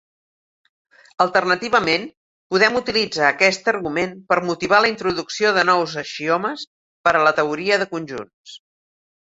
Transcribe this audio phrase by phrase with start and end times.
[1.25, 2.07] Alternativament,
[2.55, 6.67] podem utilitzar aquest argument per motivar la introducció de nous axiomes
[7.09, 8.61] per a la teoria de conjunts.